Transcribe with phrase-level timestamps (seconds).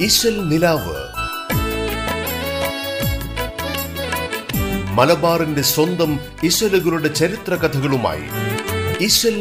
[0.00, 0.40] ഇശൽ
[4.94, 8.22] മലബാറിന്റെ സ്വന്തം ഇശലുകളുടെ ചരിത്ര കഥകളുമായി
[9.04, 9.40] ഇശൽ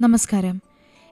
[0.00, 0.62] നമസ്കാരം.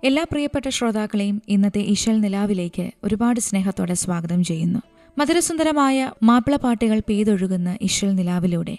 [0.05, 4.79] എല്ലാ പ്രിയപ്പെട്ട ശ്രോതാക്കളെയും ഇന്നത്തെ ഇശൽ നിലാവിലേക്ക് ഒരുപാട് സ്നേഹത്തോടെ സ്വാഗതം ചെയ്യുന്നു.
[5.19, 8.79] മധുരസുന്ദരമായ മാപ്പിളപ്പാട്ടുകൾ പെയ്തൊഴുകുന്ന ഇശൽ നിലാവിലൂടെ.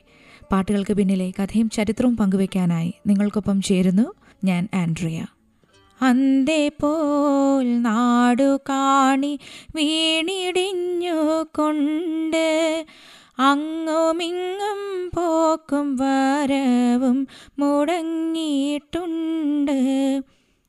[0.52, 5.25] പാട്ടുകൾക്ക് പിന്നിലെ കഥയും ചരിത്രവും പങ്കുവയ്ക്കാനായി നിങ്ങൾക്കൊപ്പം ചേരുന്നു ഞാൻ ആൻഡ്രിയ.
[6.01, 9.39] അന്തേ പോൽ നാടു കാണി
[9.75, 12.95] വീണിടിഞ്ഞു കൊണ്ട്
[13.39, 17.27] അങ്ങുമിങ്ങും പോക്കും വരവും
[17.59, 20.21] മുടങ്ങിയിട്ടുണ്ട്.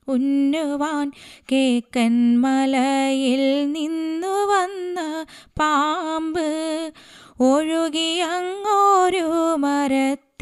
[0.09, 1.13] ഉന്നുവാൻ
[1.53, 5.27] കേക്കൻ മലയിൽ നിന്നു വന്ന
[5.61, 6.93] പാമ്പ്
[7.41, 9.57] ഒഴുകിയങ്ങോരു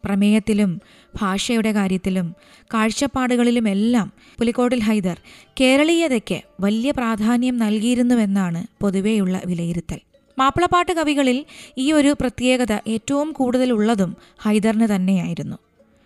[0.05, 0.81] പ്രമേയത്തിലും
[1.21, 2.35] ഭാഷയുടെ കാര്യത്തിലും
[2.75, 5.21] കാഴ്ചപ്പാടുകളിലുമെല്ലാം പുലിക്കോട്ടിൽ ഹൈദർ
[5.61, 10.01] കേരളീയതയ്ക്ക് വലിയ പ്രാധാന്യം നൽകിയിരുന്നുവെന്നാണ് പൊതുവെയുള്ള വിലയിരുത്തൽ.
[10.39, 11.45] മാപ്പിളപ്പാട്ട് കവികളിൽ
[11.79, 15.57] ഈ ഒരു പ്രത്യേകത ഏറ്റവും കൂടുതലുള്ളതും ഹൈദറിന് തന്നെയായിരുന്നു.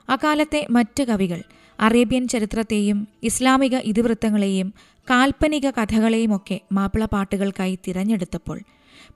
[0.09, 1.43] അക്കാലത്തെ മറ്റ് കവികൾ
[1.81, 4.75] അറേബ്യൻ ചരിത്രത്തെയും ഇസ്ലാമിക ഇതിവൃത്തങ്ങളെയും
[5.11, 8.61] കാൽപ്പനിക കഥകളെയുമൊക്കെ മാപ്പിളപ്പാട്ടുകൾക്കായി തിരഞ്ഞെടുത്തപ്പോൾ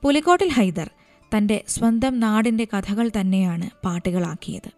[0.02, 0.90] പുലിക്കോട്ടിൽ ഹൈദർ
[1.36, 4.70] തന്റെ സ്വന്തം നാടിന്റെ കഥകൾ തന്നെയാണ് പാട്ടുകളാക്കിയത്.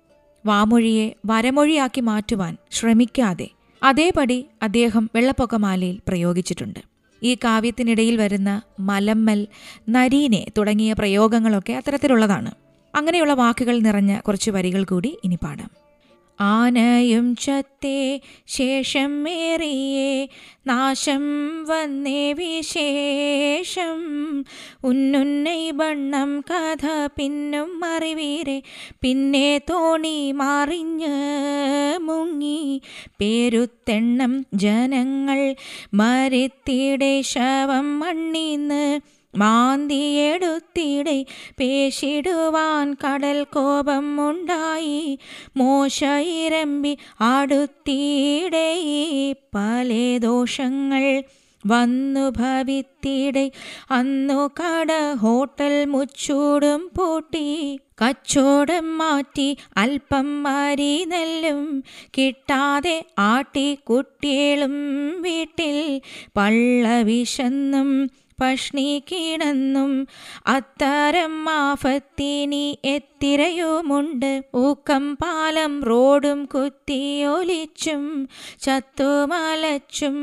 [0.46, 3.48] വാമൊഴിയെ വരമൊഴിയാക്കി മാറ്റുവാൻ ശ്രമിക്കാതെ
[3.82, 6.80] അതേപടി അദ്ദേഹം വെള്ളപ്പൊക്കമാലയിൽ പ്രയോഗിച്ചിട്ടുണ്ട്.
[7.22, 9.46] ഈ കാവ്യത്തിനിടയിൽ വരുന്ന മലമ്മൽ
[9.88, 12.50] നരീനെ തുടങ്ങിയ പ്രയോഗങ്ങളൊക്കെ അത്തരത്തിലുള്ളതാണ്.
[12.94, 15.83] അങ്ങനെയുള്ള വാക്കുകൾ നിറഞ്ഞ കുറച്ച് വരികൾ കൂടി ഇനി പാടാം.
[16.40, 20.28] ആനയും ചത്തേ ശേഷം മേറിയേ
[20.66, 21.22] നാശം
[21.64, 23.96] വന്നേ വിശേഷം.
[24.84, 26.86] ഉന്നുന്നൈ വണ്ണം കഥ
[27.16, 28.62] പിന്നും അറിവീരെ.
[29.00, 31.14] പിന്നെ തോണി മാറിഞ്ഞ്
[31.98, 32.82] മുങ്ങി.
[33.20, 35.54] പേരുത്തെണ്ണം ജനങ്ങൾ
[35.94, 39.00] മരത്തിടെ ശവം മണ്ണീന്ന്
[39.36, 41.26] മാന്തിയെടുത്തിടെ
[41.60, 45.18] പേശിടുവാൻ കടൽ കോപം ഉണ്ടായി.
[45.56, 48.68] മോശയിരമ്പി അടുത്തിടെ
[49.54, 51.22] പല ദോഷങ്ങൾ
[51.66, 53.50] വന്നു ഭവിത്തിടെ.
[53.90, 54.88] അന്നു കട
[55.20, 57.76] ഹോട്ടൽ മുച്ചൂടും പൂട്ടി.
[57.76, 61.84] കച്ചോടം മാറ്റി അല്പം മാരി നെല്ലും
[62.18, 64.72] കിട്ടാതെ ആട്ടി കുട്ടികളും
[65.22, 66.00] വീട്ടിൽ
[66.36, 70.08] പള്ള വിശന്നും പഷ്ണി കിടന്നും
[70.46, 74.42] അത്തരം ആഫത്തിനി എത്തിരയുമുണ്ട്.
[74.56, 78.28] ഊക്കം പാലം റോഡും കുത്തിയൊലിച്ചും
[78.60, 80.16] ചത്തുമലച്ചും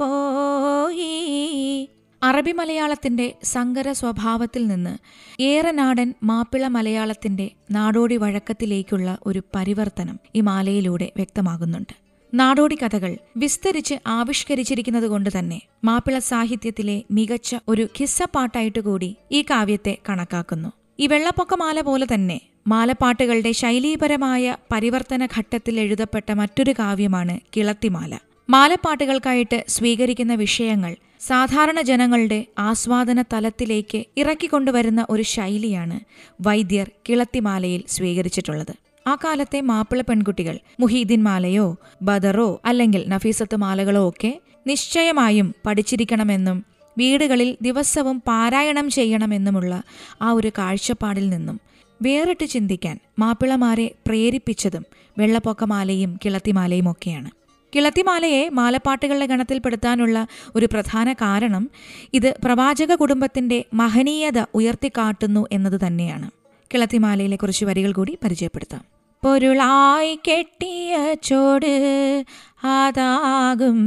[0.00, 1.88] പോയി.
[2.22, 4.98] അറബി മലയാളത്തിന്റെ സങ്കര സ്വഭാവത്തിൽ നിന്ന്
[5.42, 12.07] ഏറെ നാടൻ മാപ്പിള മലയാളത്തിന്റെ നാടോടി വഴക്കത്തിലേക്കുള്ള ഒരു പരിവർത്തനം ഈ മാലയിലൂടെ വ്യക്തമാകുന്നുണ്ട്.
[12.34, 20.72] നാടോടി കഥകൾ വിസ്തരിച്ച് ആവിഷ്കരിച്ചിരിക്കുന്നത് കൊണ്ട് തന്നെ മാപ്പിള സാഹിത്യത്തിലെ മികച്ച ഒരു ഖിസ്സപ്പാട്ടായിട്ട് കൂടി ഈ കാവ്യത്തെ കണക്കാക്കുന്നു.
[21.00, 28.18] ഈ വെള്ളപ്പൊക്കമാല പോലെ തന്നെ മാലപ്പാട്ടുകളുടെ ശൈലീപരമായ പരിവർത്തന ഘട്ടത്തിൽ എഴുതപ്പെട്ട മറ്റൊരു കാവ്യമാണ് കിളത്തിമാല.
[28.50, 36.00] മാലപ്പാട്ടുകൾക്കായിട്ട് സ്വീകരിക്കുന്ന വിഷയങ്ങൾ സാധാരണ ജനങ്ങളുടെ ആസ്വാദന തലത്തിലേക്ക് ഇറക്കിക്കൊണ്ടുവരുന്ന ഒരു ശൈലിയാണ്
[36.40, 38.87] വൈദ്യർ കിളത്തിമാലയിൽ സ്വീകരിച്ചിട്ടുള്ളത്.
[39.06, 46.64] ആ കാലത്തെ മാപ്പിള പെൺകുട്ടികൾ മുഹീദ്ദീൻ മാലയോ ബദറോ അല്ലെങ്കിൽ നഫീസത്ത് മാലകളോ ഒക്കെ നിശ്ചയമായും പഠിച്ചിരിക്കണമെന്നും
[46.98, 49.82] വീടുകളിൽ ദിവസവും പാരായണം ചെയ്യണമെന്നുമുള്ള
[50.22, 51.60] ആ ഒരു കാഴ്ചപ്പാടിൽ നിന്നും
[52.02, 54.84] വേറിട്ട് ചിന്തിക്കാൻ മാപ്പിളമാരെ പ്രേരിപ്പിച്ചതും
[55.18, 57.30] വെള്ളപ്പൊക്കമാലയും കിളത്തിമാലയും ഒക്കെയാണ്.
[57.76, 61.70] കിളത്തിമാലയെ മാലപ്പാട്ടുകളുടെ ഗണത്തിൽപ്പെടുത്താനുള്ള ഒരു പ്രധാന കാരണം
[62.14, 66.30] ഇത് പ്രവാചക കുടുംബത്തിന്റെ മഹനീയത ഉയർത്തിക്കാട്ടുന്നു എന്നത് തന്നെയാണ്.
[66.74, 68.98] കിളത്തിമാലയിലെ കുറച്ച് വരികൾ കൂടി പരിചയപ്പെടുത്താം.
[69.24, 72.24] പൊരുളായി കെട്ടിയ ചോട്
[72.64, 73.78] അതാകും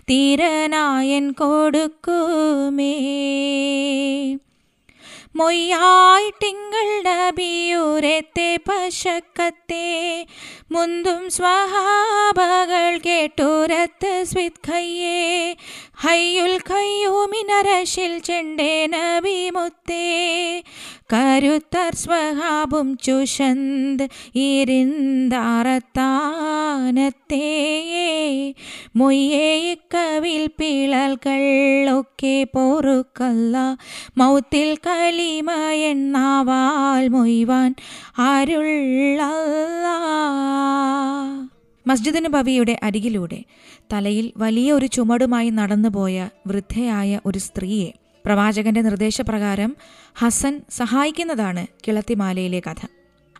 [0.00, 2.98] തീരനായൻ കൊടുക്കുമേ.
[5.36, 10.26] മൊയ്യായിട്ടിങ്ങൾ നബിയൂരത്തെ പശക്കത്തെ.
[10.70, 15.56] മുന്തും സ്വഹാബകൾ കേട്ടുരത്ത് സ്വിത് ഖയ്യേ.
[15.98, 20.02] ഹയ്യുൽ ഖയ്യൂമിനരശിൽ ചെണ്ടേ നബി മുത്തേ
[21.12, 24.04] കരുത്തർ സ്വഹാബും ചുഷന്ത്
[24.34, 25.40] ഇരുന്താറത്താനത്തേ
[28.96, 33.56] മൊയ്യേ ഇക്കവിൽ പിളൽകളൊക്കെ പൊറുക്കല്ല.
[34.18, 35.50] മൗത്തിൽ കലിമ
[35.90, 37.72] എന്നാവാൽ മൊയ്വാൻ
[38.28, 39.22] അരുള്ള
[41.88, 43.44] മസ്ജിദ് ഭവിയുടെ അരികിലൂടെ
[43.92, 47.94] തലയിൽ വലിയ ഒരു ചുമടുമായി നടന്നുപോയ വൃദ്ധയായ ഒരു സ്ത്രീയെ
[48.26, 49.76] പ്രവാചകന്റെ നിർദ്ദേശപ്രകാരം
[50.14, 52.86] ഹസൻ സഹായിക്കുന്നതാണ് കിളത്തിമാലയിലെ കഥ.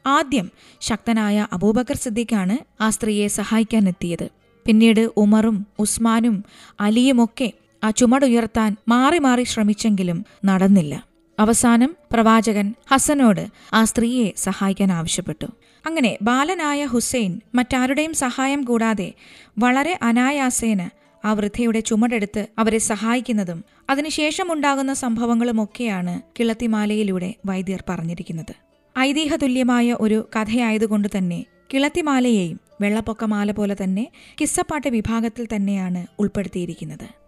[0.06, 0.50] ആദ്യം
[0.80, 4.30] ശക്തനായ അബൂബക്കർ സിദ്ദീഖാണ് ആ സ്ത്രീയെ സഹായിക്കാനെത്തിയത്.
[4.66, 6.44] പിന്നീട് ഉമറും ഉസ്മാനും
[6.80, 7.52] അലിയുമൊക്കെ
[7.84, 11.15] ആ ചുമടുയർത്താൻ മാറി മാറി ശ്രമിച്ചെങ്കിലും നടന്നില്ല.
[11.38, 15.46] അവസാനം പ്രവാചകൻ ഹസനോട് ആ സ്ത്രീയെ സഹായിക്കാൻ ആവശ്യപ്പെട്ടു.
[15.86, 19.14] അങ്ങനെ ബാലനായ ഹുസൈൻ മറ്റാരുടെയും സഹായം കൂടാതെ
[19.58, 20.90] വളരെ അനായാസേന
[21.24, 28.54] ആ വൃദ്ധയുടെ ചുമടെടുത്ത് അവരെ സഹായിക്കുന്നതും അതിനുശേഷമുണ്ടാകുന്ന സംഭവങ്ങളുമൊക്കെയാണ് കിളത്തിമാലയിലൂടെ വൈദ്യർ പറഞ്ഞിരിക്കുന്നത്.
[28.98, 31.44] ഐതിഹ്യതുല്യമായ ഒരു കഥയായതുകൊണ്ട് തന്നെ
[31.74, 34.08] കിളത്തിമാലയെയും വെള്ളപ്പൊക്കമാല പോലെ തന്നെ
[34.40, 37.25] കിസ്സപ്പാട്ട് വിഭാഗത്തിൽ തന്നെയാണ് ഉൾപ്പെടുത്തിയിരിക്കുന്നത്.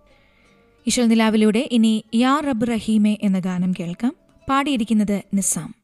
[0.87, 4.17] ഇശൽ നിലാവിലൂടെ ഇനി യാ റബ് റഹീമെ എന്ന ഗാനം കേൾക്കാം.
[4.49, 5.75] പാടിയിരിക്കുന്നത് നിസാം.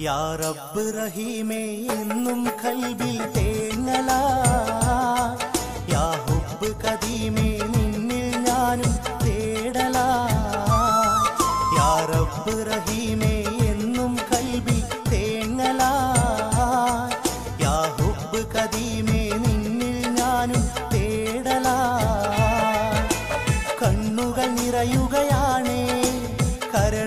[0.00, 4.20] യാ റബ്ബ് റഹീമേ എന്നും കൽബിൽ തേങ്ങലാ.
[5.92, 7.48] യാ ഹുബ് കദീമേ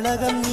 [0.09, 0.48] 나간다.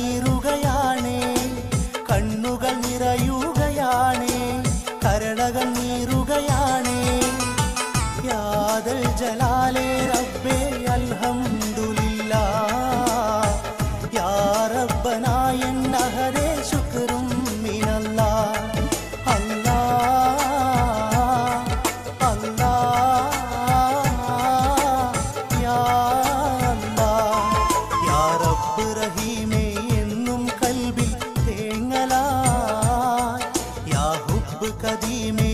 [34.68, 35.45] ഹുബ്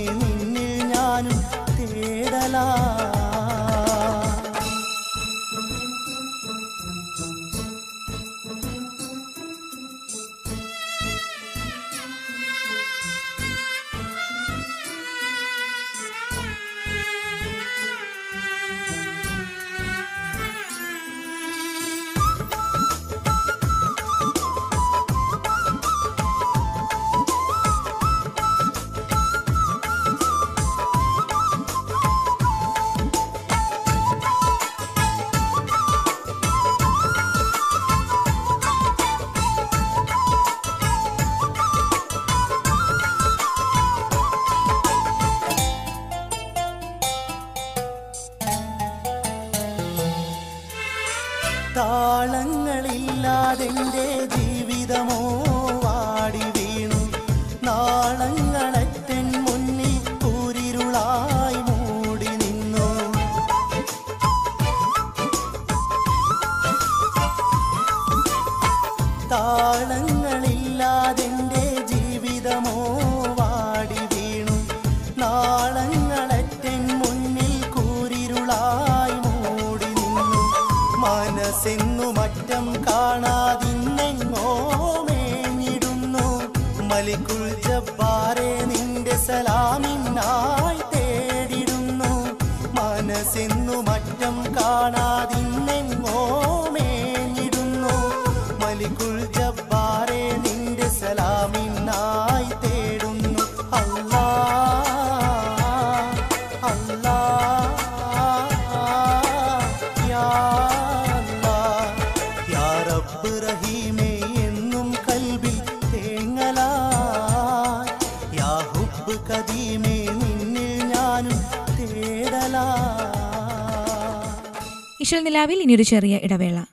[125.13, 126.65] ഇശൽ നിലാവിൽ ഇനിയൊരു ചെറിയ ഇടവേള.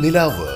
[0.00, 0.48] നിലാവ്.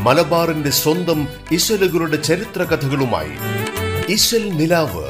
[0.00, 3.32] മലബാറിന്റെ സ്വന്തം ഇശലുകളുടെ ചരിത്ര കഥകളുമായി
[4.12, 5.04] ഇശൽ നിലാവ്.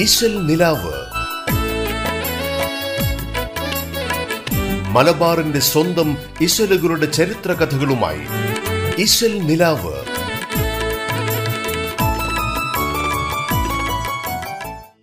[0.00, 0.95] ഇശൽ നിലാവ്.
[4.96, 8.20] മലബാറിന്റെ സ്വന്തം ഇശലുകളുടെ ചരിത്ര കഥകളുമായി
[9.38, 9.92] നിലാവ്.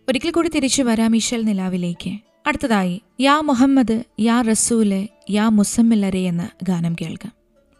[0.10, 2.10] ഒരിക്കൽ കൂടി തിരിച്ചു വരാം ഇശൽ നിലാവിലേക്ക്.
[2.48, 7.34] അടുത്തതായി യാ മുഹമ്മദ് യാ റസൂൽ യാ മുസമ്മില്ലരെ എന്ന ഗാനം കേൾക്കാം.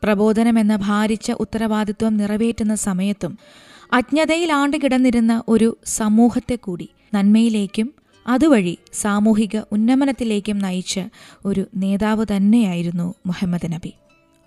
[0.03, 3.38] പ്രബോധനം എന്ന ഭാരിച്ച ഉത്തരവാദിത്വം നിറവേറ്റുന്ന സമയത്തും
[3.93, 10.99] അജ്ഞതയിൽ ആണ്ടുകിടന്നിരുന്ന ഒരു സമൂഹത്തെ കൂടി നന്മയിലേക്കും അതുവഴി സാമൂഹിക ഉന്നമനത്തിലേക്കും നയിച്ച
[11.45, 13.93] ഒരു നേതാവ് തന്നെയായിരുന്നു മുഹമ്മദ് നബി.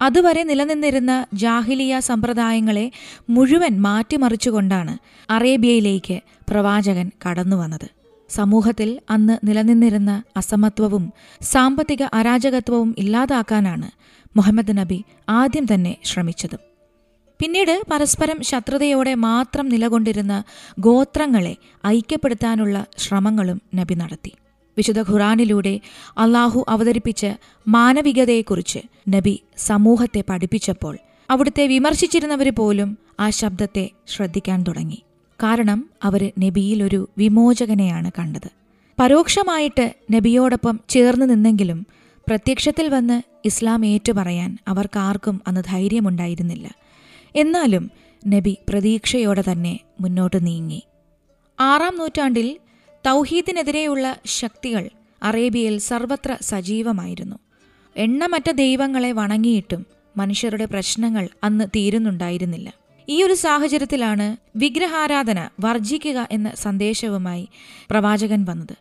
[0.02, 2.90] അതുവരെ നിലനിന്നിരുന്ന ജാഹിലിയ സമ്പ്രദായങ്ങളെ
[3.30, 4.98] മുഴുവൻ മാറ്റിമറിച്ചുകൊണ്ടാണ്
[5.30, 7.88] അറേബ്യയിലേക്ക് പ്രവാചകൻ കടന്നുവന്നത്
[8.30, 13.90] സമൂഹത്തിൽ അന്ന് നിലനിന്നിരുന്ന അസമത്വവും സാമ്പത്തിക അരാജകത്വവും ഇല്ലാതാക്കാനാണ്
[14.36, 16.65] മുഹമ്മദ് നബി ആദ്യം തന്നെ ശ്രമിച്ചത്.
[17.40, 20.44] പിന്നീട് പരസ്പരം ശത്രുതയോടെ മാത്രം നിലകൊണ്ടിരുന്ന
[20.78, 24.32] ഗോത്രങ്ങളെ ഐക്യപ്പെടുത്താനുള്ള ശ്രമങ്ങളും നബി നടത്തി.
[24.76, 25.80] വിശുദ്ധ ഖുറാനിലൂടെ
[26.18, 27.26] അള്ളാഹു അവതരിപ്പിച്ച
[27.68, 28.78] മാനവികതയെക്കുറിച്ച്
[29.08, 30.98] നബി സമൂഹത്തെ പഠിപ്പിച്ചപ്പോൾ
[31.30, 35.02] അവിടുത്തെ വിമർശിച്ചിരുന്നവർ പോലും ആ ശബ്ദത്തെ ശ്രദ്ധിക്കാൻ തുടങ്ങി.
[35.42, 38.48] കാരണം അവർ നബിയിൽ ഒരു വിമോചകനെയാണ് കണ്ടത്.
[39.00, 41.86] പരോക്ഷമായിട്ട് നബിയോടൊപ്പം ചേർന്ന് നിന്നെങ്കിലും
[42.28, 46.85] പ്രത്യക്ഷത്തിൽ വന്ന് ഇസ്ലാം ഏറ്റുപറയാൻ അവർക്കാർക്കും അന്ന് ധൈര്യമുണ്ടായിരുന്നില്ല.
[47.36, 47.90] എന്നാലും
[48.28, 50.82] നബി പ്രതീക്ഷയോടെ തന്നെ മുന്നോട്ട് നീങ്ങി.
[51.60, 52.56] ആറാം നൂറ്റാണ്ടിൽ
[53.06, 54.88] തൗഹീദിനെതിരെയുള്ള ശക്തികൾ
[55.22, 57.36] അറേബ്യയിൽ സർവത്ര സജീവമായിരുന്നു.
[57.96, 62.72] എണ്ണമറ്റ ദൈവങ്ങളെ വണങ്ങിയിട്ടും മനുഷ്യരുടെ പ്രശ്നങ്ങൾ അന്ന് തീരുന്നുണ്ടായിരുന്നില്ല.
[63.08, 67.48] ഈ ഒരു സാഹചര്യത്തിലാണ് വിഗ്രഹാരാധന വർജിക്കുക എന്ന സന്ദേശവുമായി
[67.90, 68.76] പ്രവാചകൻ വന്നത്.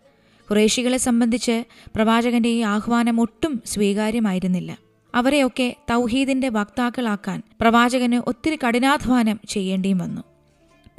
[0.49, 1.63] കുറേശികളെ സംബന്ധിച്ച്
[1.95, 4.84] പ്രവാചകന്റെ ഈ ആഹ്വാനം ഒട്ടും സ്വീകാര്യമായിരുന്നില്ല.
[5.15, 10.21] അവരെയൊക്കെ തൗഹീദിന്റെ വക്താക്കളാക്കാൻ പ്രവാചകന് ഒത്തിരി കഠിനാധ്വാനം ചെയ്യേണ്ടിയും വന്നു.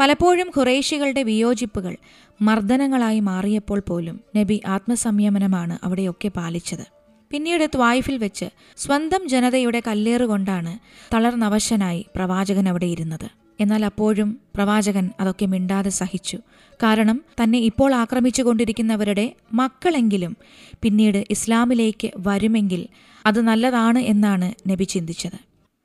[0.00, 1.96] പലപ്പോഴും ഖുറേഷികളുടെ വിയോജിപ്പുകൾ
[2.42, 6.86] മർദ്ദനങ്ങളായി മാറിയപ്പോൾ പോലും നബി ആത്മസംയമനമാണ് അവിടെയൊക്കെ പാലിച്ചത്.
[7.30, 8.44] പിന്നീട് ത്വായിഫിൽ വെച്ച്
[8.76, 10.78] സ്വന്തം ജനതയുടെ കല്ലേറുകൊണ്ടാണ്
[11.14, 13.45] തളർന്നവശനായി പ്രവാചകൻ അവിടെ ഇരുന്നത്.
[13.60, 16.38] എന്നാൽ അപ്പോഴും പ്രവാചകൻ അതൊക്കെ മിണ്ടാതെ സഹിച്ചു.
[16.82, 20.36] കാരണം തന്നെ ഇപ്പോൾ ആക്രമിച്ചുകൊണ്ടിരിക്കുന്നവരുടെ മക്കളെങ്കിലും
[20.82, 22.86] പിന്നീട് ഇസ്ലാമിലേക്ക് വരുമെങ്കിൽ
[23.26, 25.38] അത് നല്ലതാണ് എന്നാണ് നബി ചിന്തിച്ചത്.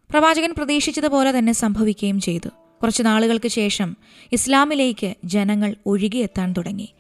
[0.10, 2.50] പ്രവാചകൻ പ്രതീക്ഷിച്ചതുപോലെ തന്നെ സംഭവിക്കുകയും ചെയ്തു.
[2.82, 3.98] കുറച്ചു നാളുകൾക്ക് ശേഷം
[4.32, 6.94] ഇസ്ലാമിലേക്ക് ജനങ്ങൾ ഒഴുകിയെത്താൻ തുടങ്ങി.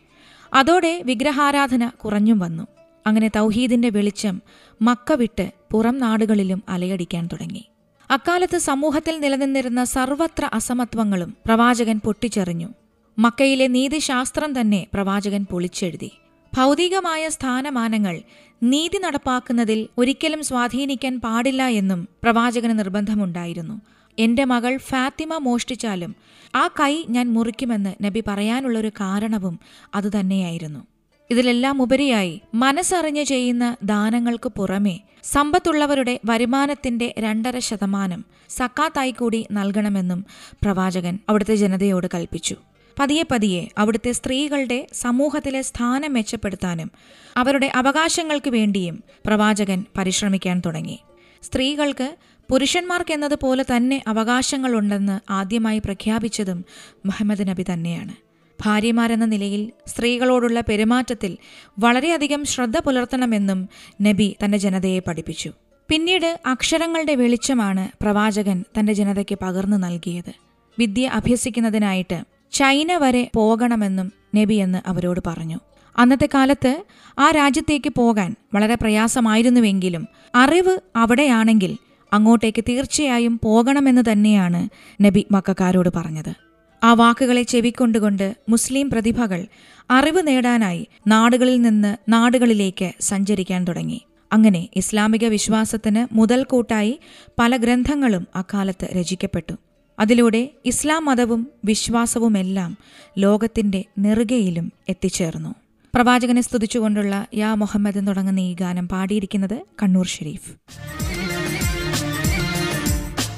[0.53, 2.67] അതോടെ വിഗ്രഹാരാധന കുറഞ്ഞും വന്നു.
[3.07, 4.41] അങ്ങനെ തൗഹീദിന്റെ വെളിച്ചം
[4.81, 7.65] മക്ക വിട്ട് പുറം നാടുകളിലും അലയടിക്കാൻ തുടങ്ങി.
[8.11, 12.69] അക്കാലത്ത് സമൂഹത്തിൽ നിലനിന്നിരുന്ന സർവത്ര അസമത്വങ്ങളും പ്രവാചകൻ പൊട്ടിച്ചെറിഞ്ഞു.
[13.17, 16.11] മക്കയിലെ നീതിശാസ്ത്രം തന്നെ പ്രവാചകൻ പൊളിച്ചെഴുതി.
[16.57, 18.21] ഭൗതികമായ സ്ഥാനമാനങ്ങൾ
[18.63, 23.81] നീതി നടപ്പാക്കുന്നതിൽ ഒരിക്കലും സ്വാധീനിക്കാൻ പാടില്ല എന്നും പ്രവാചകന് നിർബന്ധമുണ്ടായിരുന്നു.
[24.19, 26.15] എന്റെ മകൾ ഫാത്തിമ മോഷ്ടിച്ചാലും
[26.55, 29.59] ആ കൈ ഞാൻ മുറിക്കുമെന്ന് നബി പറയാനുള്ളൊരു കാരണവും
[29.95, 30.90] അതുതന്നെയായിരുന്നു.
[31.31, 40.25] ഇതിലെല്ലാം ഉപരിയായി മനസ്സറിഞ്ഞു ചെയ്യുന്ന ദാനങ്ങൾക്ക് പുറമേ സമ്പത്തുള്ളവരുടെ വരുമാനത്തിന്റെ രണ്ടര ശതമാനം സക്കാത്തായി കൂടി നൽകണമെന്നും
[40.63, 42.55] പ്രവാചകൻ അവിടുത്തെ ജനതയോട് കൽപ്പിച്ചു.
[42.99, 46.91] പതിയെ പതിയെ അവിടുത്തെ സ്ത്രീകളുടെ സമൂഹത്തിലെ സ്ഥാനം മെച്ചപ്പെടുത്താനും
[47.37, 50.99] അവരുടെ അവകാശങ്ങൾക്ക് വേണ്ടിയും പ്രവാചകൻ പരിശ്രമിക്കാൻ തുടങ്ങി.
[51.43, 52.15] സ്ത്രീകൾക്ക്
[52.49, 56.65] പുരുഷന്മാർക്ക് എന്നതുപോലെ തന്നെ അവകാശങ്ങളുണ്ടെന്ന് ആദ്യമായി പ്രഖ്യാപിച്ചതും
[57.05, 58.30] മുഹമ്മദ് നബി തന്നെയാണ്.
[58.65, 61.37] ഭാര്യമാരെന്ന നിലയിൽ സ്ത്രീകളോടുള്ള പെരുമാറ്റത്തിൽ
[61.79, 63.69] വളരെയധികം ശ്രദ്ധ പുലർത്തണമെന്നും
[64.01, 65.51] നബി തന്റെ ജനതയെ പഠിപ്പിച്ചു.
[65.89, 70.31] പിന്നീട് അക്ഷരങ്ങളുടെ വെളിച്ചമാണ് പ്രവാചകൻ തന്റെ ജനതയ്ക്ക് പകർന്നു നൽകിയത്.
[70.79, 72.19] വിദ്യ അഭ്യസിക്കുന്നതിനായിട്ട്
[72.51, 75.59] ചൈന വരെ പോകണമെന്നും നബി എന്ന് അവരോട് പറഞ്ഞു.
[75.97, 76.83] അന്നത്തെ കാലത്ത്
[77.19, 81.77] ആ രാജ്യത്തേക്ക് പോകാൻ വളരെ പ്രയാസമായിരുന്നുവെങ്കിലും അറിവ് അവിടെയാണെങ്കിൽ
[82.13, 84.61] അങ്ങോട്ടേക്ക് തീർച്ചയായും പോകണമെന്ന് തന്നെയാണ്
[85.03, 86.50] നബി മക്കാരോട് പറഞ്ഞത്.
[86.83, 89.45] ആ വാക്കുകളെ ചെവിക്കൊണ്ടുകൊണ്ട് മുസ്ലിം പ്രതിഭകൾ
[89.91, 94.01] അറിവ് നേടാനായി നാടുകളിൽ നിന്ന് നാടുകളിലേക്ക് സഞ്ചരിക്കാൻ തുടങ്ങി.
[94.33, 96.99] അങ്ങനെ ഇസ്ലാമിക വിശ്വാസത്തിന് മുതൽക്കൂട്ടായി
[97.39, 99.53] പല ഗ്രന്ഥങ്ങളും അക്കാലത്ത് രചിക്കപ്പെട്ടു.
[99.99, 102.77] അതിലൂടെ ഇസ്ലാം മതവും വിശ്വാസവുമെല്ലാം
[103.17, 105.55] ലോകത്തിന്റെ നെറുകയിലും എത്തിച്ചേർന്നു.
[105.95, 110.51] പ്രവാചകനെ സ്തുതിച്ചുകൊണ്ടുള്ള യാ മുഹമ്മദ് എന്ന് തുടങ്ങുന്ന ഈ ഗാനം പാടിയിരിക്കുന്നത് കണ്ണൂർ ഷെരീഫ്.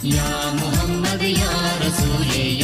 [0.06, 0.32] യാ
[0.62, 2.63] മുഹമ്മദ് യാ റസൂലേ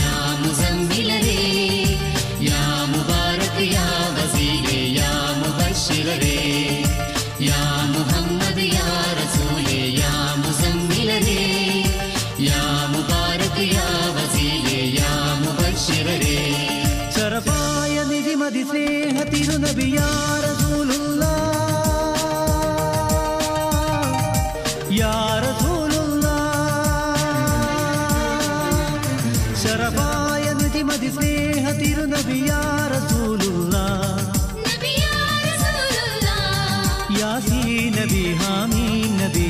[6.09, 8.87] मुसम्मिलरे या मुहम्मद या
[9.19, 10.13] रसूले या
[10.43, 11.43] मुसम्मिलरे
[17.93, 20.09] या निधि मदि स्नेह तिरुनबि या
[37.99, 38.85] യാസീ നബി ഹാമീ
[39.19, 39.47] നബി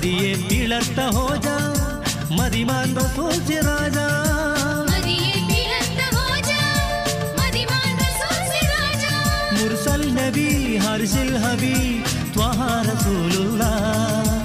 [0.00, 1.56] மதியே பிளர்த்த ஹோஜா
[2.38, 4.06] மதிமாந்த சோஜி ராஜா
[9.54, 10.46] मुरसल नबी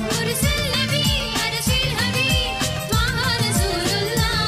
[0.10, 1.06] मुरसल नबी
[1.38, 2.34] हर्जिल हबी
[2.82, 4.44] त्वहा रसूलुल्लाह।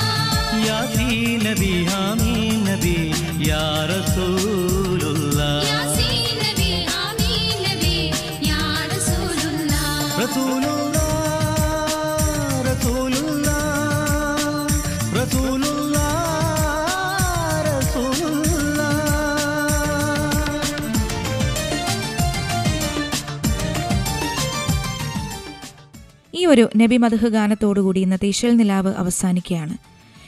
[1.47, 2.35] नबी हामी
[2.67, 2.97] नबी
[3.49, 4.16] या रसूल
[26.57, 29.75] ഒരു നബി മധുഹ് ഗാനത്തോടുകൂടി ഇന്നത്തെ ഇശൽ നിലാവ് അവസാനിക്കുകയാണ്.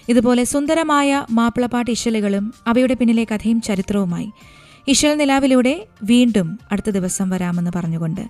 [0.09, 4.29] ഇതുപോലെ സുന്ദരമായ മാപ്പിളപ്പാട്ട് ഇശലുകളും അവയുടെ പിന്നിലെ കഥയും ചരിത്രവുമായി
[4.87, 8.21] ഇശൽ നിലാവിലൂടെ വീണ്ടും അടുത്ത ദിവസം വരാമെന്ന് പറഞ്ഞുകൊണ്ട്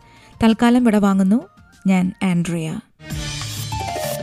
[0.44, 1.40] തൽക്കാലം വിട വാങ്ങുന്നു
[1.88, 2.80] ഞാൻ ആൻഡ്രിയ.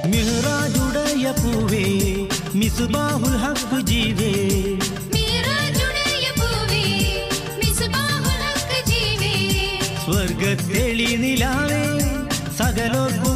[0.06, 1.84] മിഹ്റാജുടയ പൂവേ
[2.54, 4.32] മിസ്ബാഹുൽ ഹഖ് ജീവേ.
[10.04, 11.82] സ്വർഗത്തെളി നിലാവേ
[12.58, 13.35] സകലോർക്കും